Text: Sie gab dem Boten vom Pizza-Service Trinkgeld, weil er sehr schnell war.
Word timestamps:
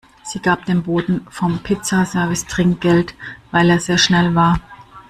Sie 0.23 0.39
gab 0.39 0.65
dem 0.65 0.81
Boten 0.81 1.27
vom 1.29 1.59
Pizza-Service 1.59 2.47
Trinkgeld, 2.47 3.13
weil 3.51 3.69
er 3.69 3.79
sehr 3.79 3.99
schnell 3.99 4.33
war. 4.33 4.59